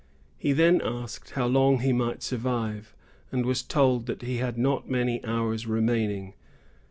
He 0.35 0.51
then 0.51 0.81
asked 0.83 1.29
how 1.33 1.45
long 1.45 1.81
he 1.81 1.93
might 1.93 2.23
survive, 2.23 2.95
and 3.31 3.45
was 3.45 3.61
told 3.61 4.07
that 4.07 4.23
he 4.23 4.37
had 4.37 4.57
not 4.57 4.89
many 4.89 5.23
hours 5.23 5.67
remaining. 5.67 6.33